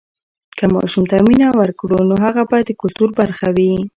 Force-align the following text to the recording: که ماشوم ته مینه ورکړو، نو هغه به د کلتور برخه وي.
که 0.57 0.65
ماشوم 0.75 1.03
ته 1.11 1.17
مینه 1.27 1.49
ورکړو، 1.59 1.99
نو 2.09 2.15
هغه 2.25 2.41
به 2.49 2.57
د 2.67 2.69
کلتور 2.81 3.09
برخه 3.19 3.47
وي. 3.55 3.71